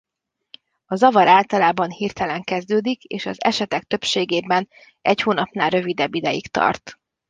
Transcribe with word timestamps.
A 0.85 0.95
zavar 0.95 1.27
általában 1.27 1.91
hirtelen 1.91 2.43
kezdődik 2.43 3.03
és 3.03 3.25
az 3.25 3.41
esetek 3.41 3.83
többségében 3.83 4.69
egy 5.01 5.21
hónapnál 5.21 5.69
rövidebb 5.69 6.13
ideig 6.13 6.47
tart. 6.47 6.99